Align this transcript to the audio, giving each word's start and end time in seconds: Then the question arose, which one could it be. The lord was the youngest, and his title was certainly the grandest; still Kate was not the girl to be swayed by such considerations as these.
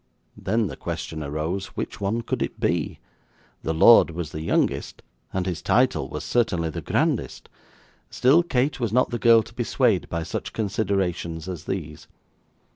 Then 0.35 0.65
the 0.65 0.75
question 0.75 1.21
arose, 1.21 1.67
which 1.77 2.01
one 2.01 2.21
could 2.21 2.41
it 2.41 2.59
be. 2.59 2.99
The 3.61 3.71
lord 3.71 4.09
was 4.09 4.31
the 4.31 4.41
youngest, 4.41 5.03
and 5.31 5.45
his 5.45 5.61
title 5.61 6.09
was 6.09 6.23
certainly 6.23 6.71
the 6.71 6.81
grandest; 6.81 7.49
still 8.09 8.41
Kate 8.41 8.79
was 8.79 8.91
not 8.91 9.11
the 9.11 9.19
girl 9.19 9.43
to 9.43 9.53
be 9.53 9.63
swayed 9.63 10.09
by 10.09 10.23
such 10.23 10.53
considerations 10.53 11.47
as 11.47 11.65
these. 11.65 12.07